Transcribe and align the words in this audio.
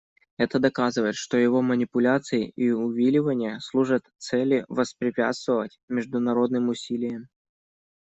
Это 0.39 0.57
доказывает, 0.57 1.13
что 1.13 1.37
его 1.37 1.61
манипуляции 1.61 2.49
и 2.55 2.71
увиливания 2.71 3.59
служат 3.59 4.09
цели 4.17 4.65
воспрепятствовать 4.67 5.79
международным 5.89 6.69
усилиям. 6.69 7.29